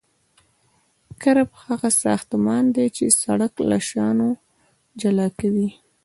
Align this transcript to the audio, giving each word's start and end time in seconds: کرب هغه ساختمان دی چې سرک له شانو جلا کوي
کرب 1.21 1.49
هغه 1.65 1.89
ساختمان 2.03 2.63
دی 2.75 2.87
چې 2.95 3.05
سرک 3.21 3.53
له 3.69 3.77
شانو 3.89 4.29
جلا 5.01 5.27
کوي 5.39 5.69